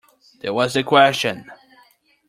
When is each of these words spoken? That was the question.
That 0.39 0.55
was 0.55 0.73
the 0.73 0.81
question. 0.81 1.51